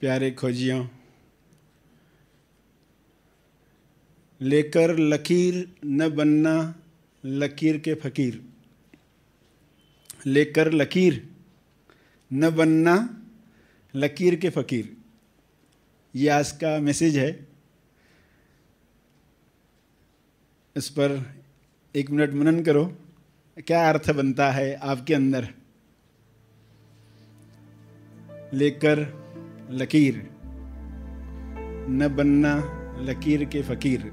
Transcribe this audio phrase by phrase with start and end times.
[0.00, 0.88] प्यारे खोजियों,
[4.40, 6.74] लेकर लकीर न बनना,
[7.24, 8.42] लकीर के फकीर।
[10.26, 11.28] लेकर लकीर
[12.32, 13.22] न बनना,
[13.94, 14.96] लकीर के फकीर।
[16.14, 17.46] ये आज का मैसेज है।
[20.76, 21.34] इस पर
[21.94, 22.98] एक मिनट मनन करो,
[23.66, 25.54] क्या अर्थ बनता है आपके अंदर?
[28.54, 29.19] लेकर
[29.72, 30.14] लकीर
[31.90, 32.54] न बनना
[33.02, 34.12] लकीर के फकीर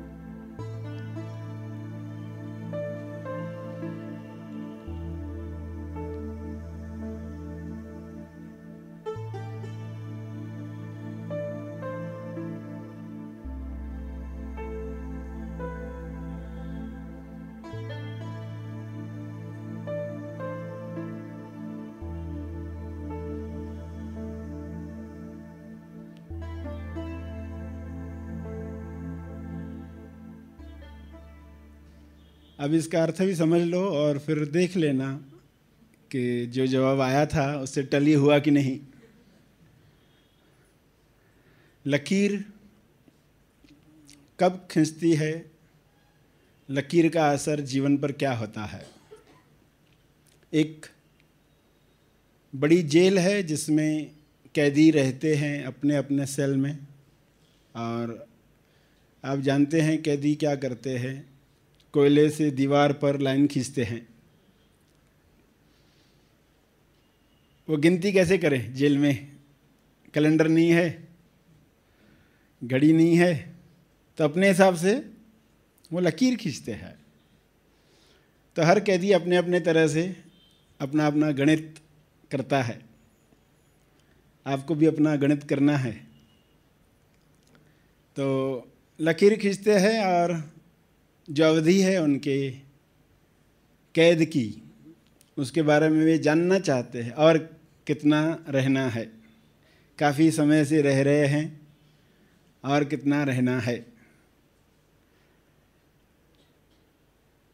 [32.60, 35.26] अब इसका अर्थ भी समझ लो और फिर देख लेना
[36.12, 38.80] कि जो जवाब आया था उससे टली हुआ कि नहीं।
[41.88, 42.46] लकीर
[44.40, 45.52] कब खींचती है?
[46.70, 48.88] लकीर का असर जीवन पर क्या होता है?
[50.54, 50.86] एक
[52.56, 54.12] बड़ी जेल है जिसमें
[54.56, 56.80] कैदी रहते हैं अपने अपने सेल में
[57.76, 58.28] और
[59.26, 61.37] आप जानते हैं कैदी क्या करते हैं।
[61.98, 64.08] कोयले से दीवार पर लाइन खींचते हैं।
[67.68, 68.74] वो गिनती कैसे करें?
[68.74, 69.38] जेल में
[70.14, 71.08] कैलेंडर नहीं है,
[72.62, 73.34] घड़ी नहीं है
[74.18, 74.94] तो अपने हिसाब से
[75.92, 76.94] वो लकीर खींचते हैं।
[78.56, 80.04] तो हर कैदी अपने अपने तरह से
[80.80, 81.80] अपना अपना गणित
[82.32, 82.80] करता है।
[84.46, 85.92] आपको भी अपना गणित करना है।
[88.18, 88.28] तो
[89.00, 90.36] लकीर खींचते हैं और
[91.28, 92.50] जो अवधि है उनके
[93.96, 94.64] कैद की,
[95.38, 97.38] उसके बारे में वे जानना चाहते हैं और
[97.88, 99.04] कितना रहना है।
[100.00, 101.60] काफ़ी समय से रह रहे हैं
[102.64, 103.76] और कितना रहना है।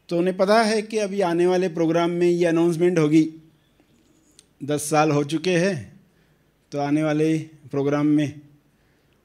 [0.08, 3.28] तो उन्हें पता है कि अभी आने वाले प्रोग्राम में ये अनाउंसमेंट होगी।
[4.64, 5.76] दस साल हो चुके हैं
[6.72, 7.38] तो आने वाले
[7.70, 8.40] प्रोग्राम में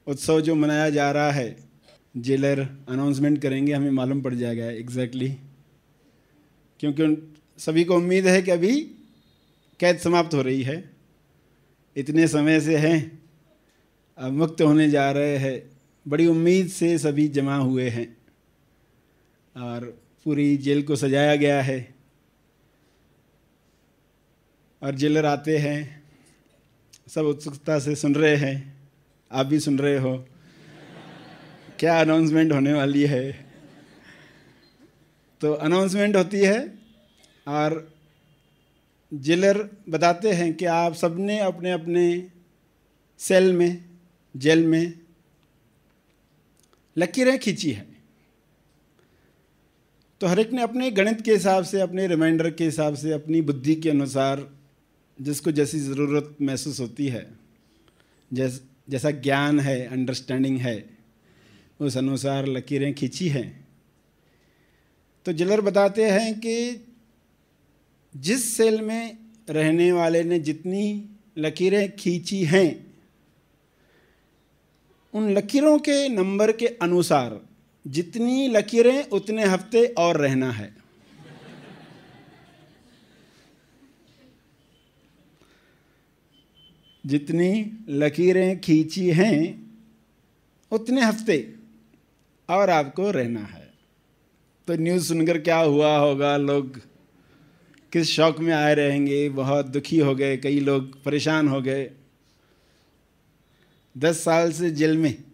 [0.06, 1.69] उत्सव जो मनाया जा रहा है
[2.16, 5.36] जेलर अनाउंसमेंट करेंगे, हमें मालूम पड़ जाएगा एग्जैक्टली.
[6.80, 8.80] क्योंकि उन सभी को उम्मीद है कि अभी
[9.80, 10.90] कैद समाप्त हो रही है।
[11.96, 13.22] इतने समय से हैं,
[14.18, 15.70] अब मुक्त होने जा रहे हैं।
[16.08, 18.16] बड़ी उम्मीद से सभी जमा हुए हैं
[19.56, 21.94] और पूरी जेल को सजाया गया है।
[24.82, 26.02] और जेलर आते हैं,
[27.08, 28.88] सब उत्सुकता से सुन रहे हैं,
[29.32, 30.26] आप भी सुन रहे हो।
[31.80, 33.46] क्या अनाउंसमेंट होने वाली है?
[35.40, 36.78] तो अनाउंसमेंट होती है,
[37.48, 37.94] और
[39.14, 42.30] जेलर बताते हैं कि आप सबने अपने अपने
[43.18, 43.84] सेल में
[44.36, 44.92] जेल में
[46.98, 47.86] लकीरें खींची है।
[50.20, 53.40] तो हर एक ने अपने गणित के हिसाब से, अपने रिमाइंडर के हिसाब से, अपनी
[53.42, 54.48] बुद्धि के अनुसार
[55.20, 57.30] जिसको जैसी ज़रूरत महसूस होती है,
[58.32, 60.99] जैस, जैसा ज्ञान है अंडरस्टैंडिंग है
[61.80, 63.68] उस अनुसार लकीरें खींची हैं।
[65.26, 66.86] तो जलर बताते हैं कि
[68.16, 69.18] जिस सेल में
[69.50, 72.86] रहने वाले ने जितनी लकीरें खींची हैं,
[75.14, 77.40] उन लकीरों के नंबर के अनुसार
[77.86, 80.74] जितनी लकीरें उतने हफ़्ते और रहना है।
[87.06, 89.70] जितनी लकीरें खींची हैं,
[90.72, 91.59] उतने हफ़्ते
[92.50, 93.72] और आपको रहना है।
[94.66, 96.36] तो न्यूज़ सुनकर क्या हुआ होगा?
[96.36, 96.80] लोग
[97.92, 99.28] किस शौक में आए रहेंगे?
[99.28, 101.90] बहुत दुखी हो गए। कई लोग परेशान हो गए।
[103.98, 105.24] दस साल से जेल में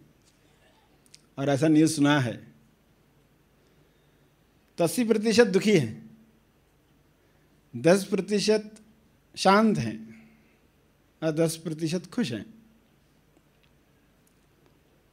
[1.37, 2.47] और ऐसा न्यूज़ सुना है।
[4.77, 6.17] तो अस्सी प्रतिशत दुखी हैं।
[7.75, 8.71] दस प्रतिशत
[9.35, 10.29] शांत हैं।
[11.23, 12.56] और दस प्रतिशत खुश हैं।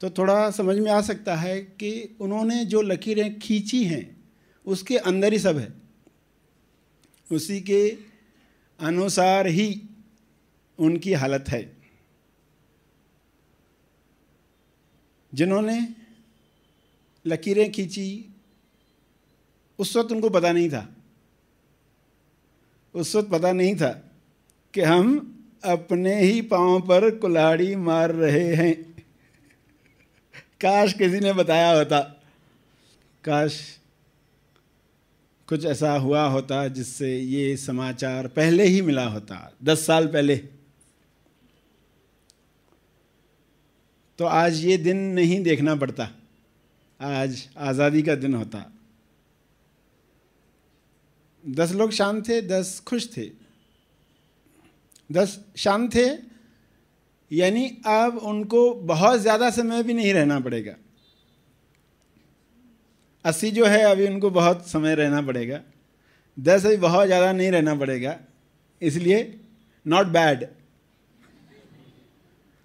[0.04, 4.24] तो थोड़ा समझ में आ सकता है कि उन्होंने जो लकीरें खींची हैं,
[4.66, 5.72] उसके अंदर ही सब है।
[7.32, 7.98] उसी के
[8.80, 9.82] अनुसार ही
[10.78, 11.76] उनकी हालत है।
[15.34, 15.88] जिन्होंने
[17.26, 18.34] लकीरें खींची,
[19.78, 20.96] उस वक्त उनको पता नहीं था।
[22.94, 24.10] उस वक्त पता नहीं था
[24.74, 25.34] कि हम
[25.64, 28.93] अपने ही पाँव पर कुल्हाड़ी मार रहे हैं।
[30.64, 32.00] काश किसी ने बताया होता।
[33.24, 33.78] काश
[35.48, 40.36] कुछ ऐसा हुआ होता जिससे ये समाचार पहले ही मिला होता, दस साल पहले।
[44.18, 46.08] तो आज ये दिन नहीं देखना पड़ता।
[47.00, 48.72] आज आज़ादी का दिन होता।
[51.44, 53.30] दस लोग शांत थे, दस खुश थे।
[55.12, 56.33] दस शांत थे
[57.30, 60.74] यानी अब उनको बहुत ज़्यादा समय भी नहीं रहना पड़ेगा।
[63.24, 65.60] अस्सी जो है, अभी उनको बहुत समय रहना पड़ेगा।
[66.36, 68.16] दस अभी बहुत ज़्यादा नहीं रहना पड़ेगा।
[68.82, 69.18] इसलिए
[69.86, 70.44] नॉट बैड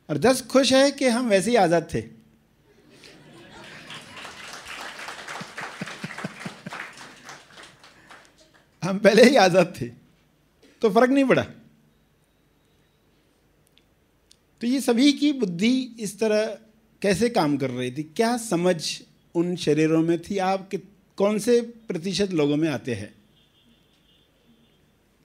[0.10, 2.04] और दस खुश है कि हम वैसे ही आज़ाद थे।
[8.84, 9.86] हम पहले ही आज़ाद थे
[10.82, 11.46] तो फ़र्क नहीं पड़ा।
[14.62, 16.46] तो ये सभी की बुद्धि इस तरह
[17.02, 18.04] कैसे काम कर रही थी?
[18.04, 19.02] क्या समझ
[19.36, 20.38] उन शरीरों में थी?
[20.38, 20.78] आप कि,
[21.18, 23.16] कौन से प्रतिशत लोगों में आते हैं?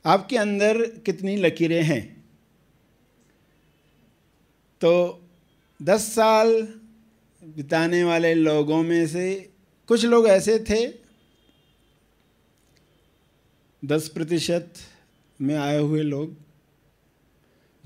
[0.06, 2.25] आपके अंदर कितनी लकीरें हैं?
[4.81, 5.22] तो
[5.82, 6.62] दस साल
[7.44, 9.50] बिताने वाले लोगों में से
[9.86, 10.92] कुछ लोग ऐसे थे,
[13.84, 14.75] दस प्रतिशत
[15.40, 16.44] में आए हुए लोग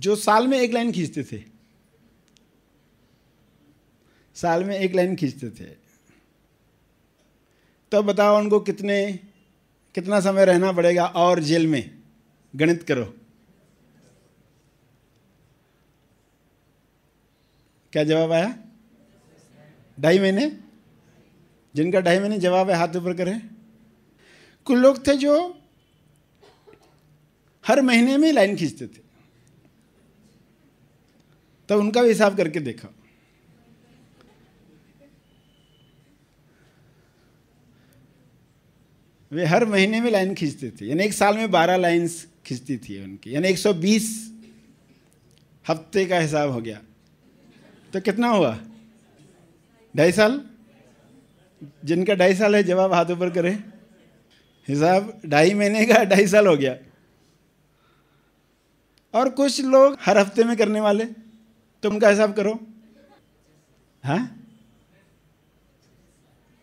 [0.00, 1.42] जो साल में एक लाइन खींचते थे।
[4.34, 5.68] साल में एक लाइन खींचते थे।
[7.92, 9.20] तो बताओ उनको कितने,
[9.94, 11.98] कितना समय रहना पड़ेगा और जेल में?
[12.56, 13.04] गणित करो।
[17.92, 18.58] क्या जवाब आया?
[20.00, 20.58] ढाई महीने?
[21.74, 23.50] जिनका ढाई महीने जवाब है, हाथ ऊपर करें।
[24.64, 25.62] कुछ लोग थे जो
[27.66, 29.07] हर महीने में लाइन खींचते थे।
[31.68, 32.88] तब उनका भी हिसाब करके देखा।
[39.32, 43.04] वे हर महीने में लाइन खींचते थे, यानी एक साल में बारह लाइन्स खींचती थी
[43.04, 44.32] उनकी, यानी 120
[45.68, 46.80] हफ़्ते का हिसाब हो गया।
[47.92, 48.58] तो कितना हुआ?
[49.96, 50.44] ढाई साल?
[51.84, 53.64] जिनका ढाई साल है, जवाब हाथ ऊपर करें।
[54.68, 56.76] हिसाब ढाई महीने का ढाई साल हो गया।
[59.14, 61.27] और कुछ लोग हर हफ़्ते में करने वाले।
[61.82, 62.66] तो उनका हिसाब करो।
[64.04, 64.34] हाँ?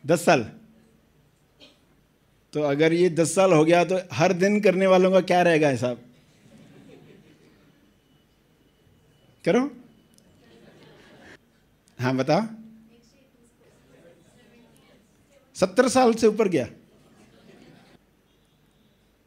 [0.05, 0.51] दस साल।
[2.53, 5.69] तो अगर ये दस साल हो गया तो हर दिन करने वालों का क्या रहेगा
[5.69, 6.01] हिसाब?
[9.45, 9.77] करो।
[11.99, 12.41] हाँ बताओ।
[15.55, 16.67] सत्तर साल से ऊपर गया।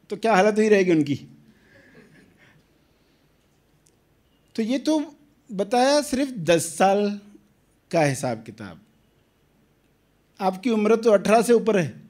[0.09, 1.15] तो क्या हालत हुई रहेगी उनकी?
[4.55, 5.15] तो ये तो
[5.51, 7.19] बताया सिर्फ़ दस साल
[7.91, 8.79] का हिसाब किताब।
[10.41, 12.01] आपकी उम्र तो अठारह से ऊपर है।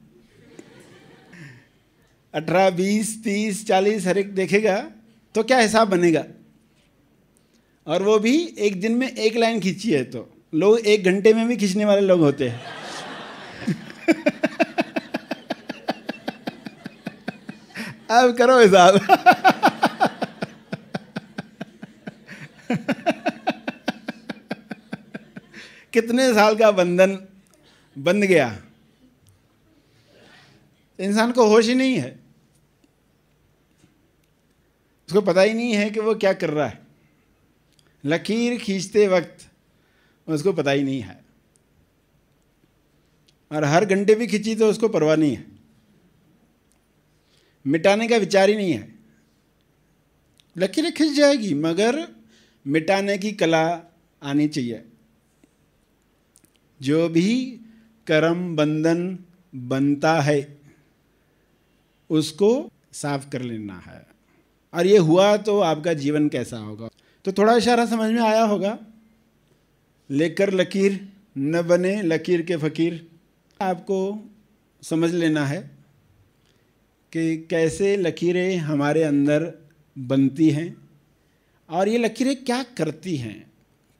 [2.34, 4.90] अठारह, बीस, तीस, चालीस, हर एक देखेगा
[5.34, 6.24] तो क्या हिसाब बनेगा?
[7.86, 11.48] और वो भी एक दिन में एक लाइन खींची है तो। लोग एक घंटे में
[11.48, 12.64] भी खींचने वाले लोग होते हैं।
[18.10, 19.00] अब करो हिसाब।
[25.92, 27.26] कितने साल का बंधन
[27.98, 28.62] बंध गया?
[31.00, 32.20] इंसान को होश ही नहीं है।
[35.08, 36.80] उसको पता ही नहीं है कि वो क्या कर रहा है।
[38.04, 39.50] लकीर खींचते वक्त
[40.28, 41.24] उसको पता ही नहीं है।
[43.52, 45.46] और हर घंटे भी खींची तो उसको परवाह नहीं है।
[47.66, 48.94] मिटाने का विचार ही नहीं है।
[50.58, 52.08] लकीरें खींच जाएगी, मगर
[52.66, 53.80] मिटाने की कला
[54.22, 54.84] आनी चाहिए।
[56.82, 57.60] जो भी
[58.06, 59.18] कर्म बंधन
[59.54, 60.58] बनता है,
[62.10, 64.06] उसको साफ़ कर लेना है।
[64.74, 66.88] और ये हुआ तो आपका जीवन कैसा होगा?
[67.24, 68.78] तो थोड़ा इशारा समझ में आया होगा।
[70.10, 71.08] लेकर लकीर
[71.38, 73.06] न बने, लकीर के फकीर।
[73.60, 74.30] आपको
[74.82, 75.70] समझ लेना है
[77.12, 79.52] कि कैसे लकीरें हमारे अंदर
[79.98, 80.76] बनती हैं
[81.68, 83.50] और ये लकीरें क्या करती हैं,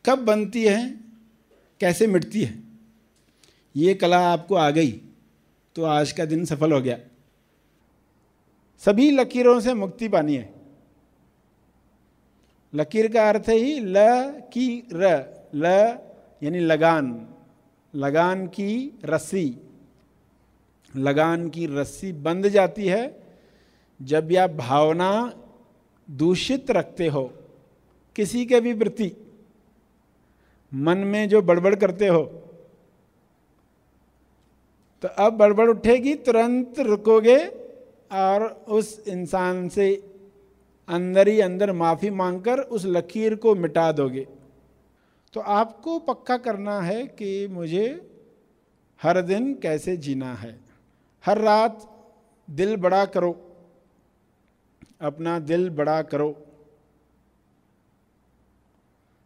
[0.06, 1.12] कब बनती हैं,
[1.80, 2.69] कैसे मिटती है।
[3.74, 4.90] ये कला आपको आ गई
[5.76, 6.98] तो आज का दिन सफल हो गया।
[8.82, 10.54] सभी लकीरों से मुक्ति पानी है।
[12.74, 13.96] लकीर का अर्थ है ल
[14.52, 15.24] की र,
[15.54, 15.64] ल
[16.42, 17.28] यानी लगान
[17.94, 19.56] लगान की रस्सी।
[20.96, 23.02] लगान की रस्सी बंध जाती है
[24.00, 25.10] जब यह भावना
[26.08, 27.22] दूषित रखते हो,
[28.16, 29.12] किसी के भी प्रति।
[30.74, 32.22] मन में जो बड़बड़ करते हो
[35.02, 37.38] तो अब बड़बड़ उठेगी, तुरंत रुकोगे
[38.10, 39.94] और उस इंसान से
[40.88, 44.26] अंदर ही अंदर माफ़ी मांगकर उस लकीर को मिटा दोगे।
[45.34, 47.86] तो आपको पक्का करना है कि मुझे
[49.00, 50.58] हर दिन कैसे जीना है।
[51.24, 51.86] हर रात
[52.48, 53.30] दिल बड़ा करो,
[55.00, 56.34] अपना दिल बड़ा करो।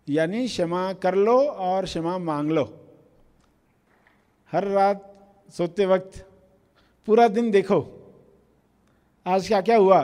[0.08, 2.64] यानी क्षमा कर लो और क्षमा मांग लो।
[4.52, 5.13] हर रात
[5.54, 6.26] सोते वक्त,
[7.06, 7.78] पूरा दिन देखो।
[9.26, 10.02] आज क्या क्या हुआ?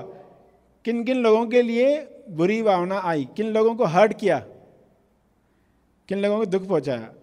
[0.84, 1.96] किन किन लोगों के लिए
[2.30, 3.24] बुरी भावना आई?
[3.36, 4.38] किन लोगों को हर्ट किया?
[6.08, 7.14] किन लोगों को दुख पहुँचाया?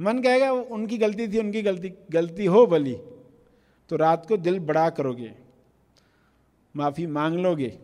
[0.00, 2.96] मन कहेगा, उनकी गलती थी, उनकी गलती गलती हो भली।
[3.88, 5.34] तो रात को दिल बड़ा करोगे।
[6.76, 7.78] माफ़ी मांग लोगे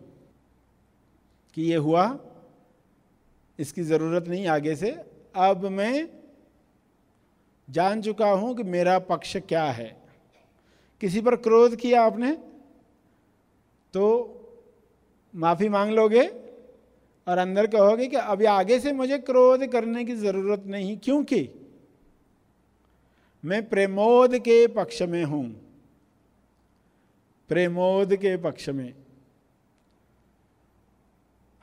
[1.53, 2.19] कि ये हुआ,
[3.59, 4.91] इसकी ज़रूरत नहीं आगे से।
[5.35, 6.09] अब मैं
[7.67, 9.95] जान चुका हूँ कि मेरा पक्ष क्या है।
[11.01, 12.31] किसी पर क्रोध किया आपने?
[13.93, 14.05] तो
[15.33, 16.23] माफ़ी मांग लोगे
[17.27, 21.47] और अंदर कहोगे कि अभी आगे से मुझे क्रोध करने की ज़रूरत नहीं, क्योंकि
[23.43, 25.45] मैं प्रेमोद के पक्ष में हूँ।
[27.49, 28.93] प्रेमोद के पक्ष में।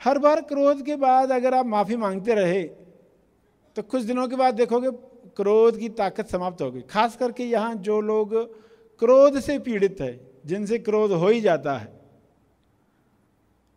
[0.00, 2.62] हर बार क्रोध के बाद अगर आप माफ़ी मांगते रहे
[3.76, 4.90] तो कुछ दिनों के बाद देखोगे
[5.36, 8.34] क्रोध की ताकत समाप्त हो गई। खास करके यहाँ जो लोग
[9.00, 11.92] क्रोध से पीड़ित है, जिनसे क्रोध हो ही जाता है,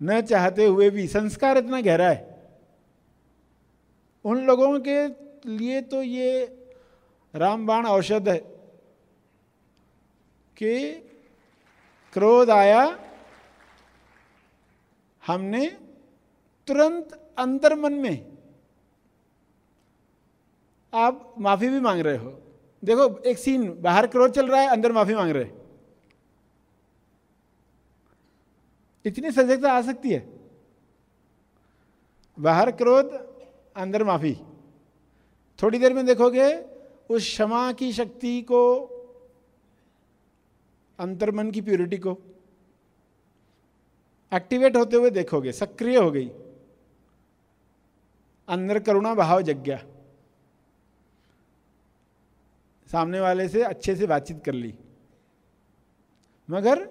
[0.01, 2.33] न चाहते हुए भी, संस्कार इतना गहरा है।
[4.25, 5.07] उन लोगों के
[5.49, 6.43] लिए तो ये
[7.33, 8.37] रामबाण औषध है
[10.57, 10.91] कि
[12.13, 12.83] क्रोध आया,
[15.23, 15.65] हमने
[16.67, 18.34] तुरंत अंतर्मन में
[20.95, 22.41] आप माफ़ी भी मांग रहे हो।
[22.83, 25.65] देखो, एक सीन बाहर क्रोध चल रहा है, अंदर माफ़ी मांग रहे
[29.05, 30.39] इतनी सजगता आ सकती है?
[32.39, 33.11] बाहर क्रोध
[33.75, 34.37] अंदर माफ़ी।
[35.63, 36.65] थोड़ी देर में देखोगे,
[37.09, 38.85] उस क्षमा की शक्ति को,
[40.99, 42.17] अंतर्मन की प्योरिटी को
[44.33, 46.29] एक्टिवेट होते हुए देखोगे, सक्रिय हो गई।
[48.47, 49.83] अंदर करुणा भाव जग गया।
[52.91, 54.73] सामने वाले से अच्छे से बातचीत कर ली।
[56.49, 56.83] मगर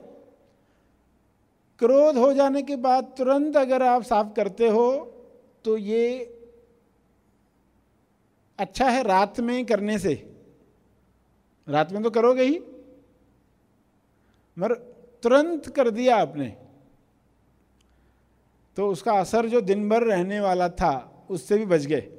[1.78, 4.86] क्रोध हो जाने के बाद तुरंत अगर आप साफ़ करते हो
[5.64, 6.24] तो ये
[8.58, 10.14] अच्छा है रात में करने से।
[11.68, 12.58] रात में तो करोगे ही।
[14.56, 14.74] मगर
[15.22, 16.48] तुरंत कर दिया आपने।
[18.76, 22.13] तो उसका असर जो दिन भर रहने वाला था, उससे भी बच गए।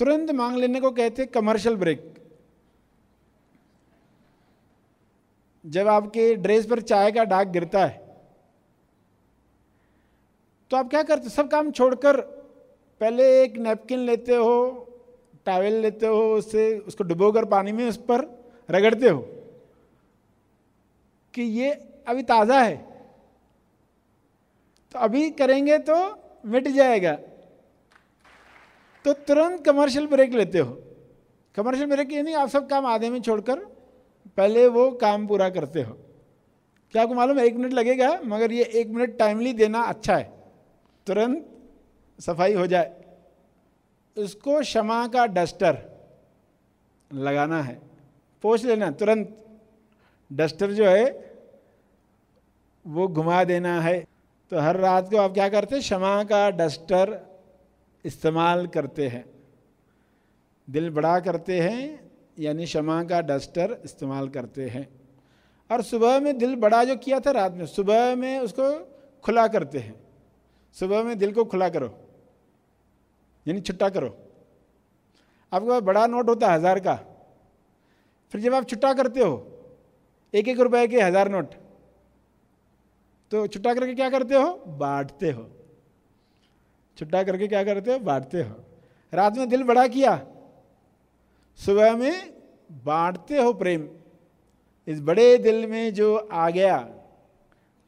[0.00, 2.14] तुरंत मांग लेने को कहते कमर्शियल ब्रेक
[5.64, 7.98] जब आपके ड्रेस पर चाय का डाक गिरता है
[10.70, 12.20] तो आप क्या करते सब काम छोड़कर
[13.00, 14.86] पहले एक नैपकिन लेते हो
[15.46, 18.24] टावल लेते हो, उससे, उसको डुबोकर पानी में उस पर
[18.68, 19.20] रगड़ते हो
[21.34, 21.70] कि ये
[22.08, 22.76] अभी ताज़ा है।
[24.94, 25.96] तो अभी करेंगे तो
[26.46, 27.16] मिट जाएगा।
[29.04, 30.82] तो तुरंत कमर्शियल ब्रेक लेते हो।
[31.56, 33.58] कमर्शियल ब्रेक ये नहीं, आप सब काम आधे में छोड़कर
[34.36, 35.92] पहले वो काम पूरा करते हो।
[36.92, 40.32] क्या आपको मालूम है एक मिनट लगेगा, मगर ये एक मिनट टाइमली देना अच्छा है।
[41.06, 41.46] तुरंत
[42.20, 42.96] सफ़ाई हो जाए।
[44.16, 45.78] उसको क्षमा का डस्टर
[47.12, 47.80] लगाना है।
[48.42, 49.36] पोछ लेना, तुरंत।
[50.32, 51.34] डस्टर जो है,
[52.86, 54.06] वो घुमा देना है।
[54.50, 57.29] तो हर रात को आप क्या करते, क्षमा का डस्टर
[58.04, 59.24] इस्तेमाल करते हैं।
[60.68, 64.88] दिल बड़ा करते हैं, यानी क्षमा का डस्टर इस्तेमाल करते हैं।
[65.70, 68.72] और सुबह में दिल बड़ा जो किया था रात में, सुबह में उसको
[69.24, 69.94] खुला करते हैं।
[70.76, 71.86] सुबह में दिल को खुला करो,
[73.46, 74.08] यानी छुट्टा करो।
[75.52, 76.94] आपके पास बड़ा नोट होता है हज़ार का,
[78.32, 79.46] फिर जब आप छुट्टा करते हो
[80.34, 81.54] एक एक रुपए के हज़ार नोट
[83.30, 84.52] तो छुट्टा करके क्या करते हो?
[84.68, 85.42] बांटते हो।
[86.96, 88.56] छुट्टा करके क्या करते हो बांटते हो।
[89.12, 90.14] रात में दिल बड़ा किया।
[91.60, 92.32] सुबह में
[92.84, 93.88] बांटते हो प्रेम।
[94.88, 96.88] इस बड़े दिल में जो आ गया,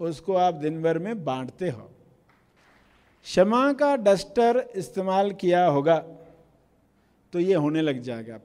[0.00, 1.88] उसको आप दिन भर में बांटते हो।
[3.26, 5.97] क्षमा का डस्टर इस्तेमाल किया होगा
[7.32, 8.38] तो ये होने लग जाएगा।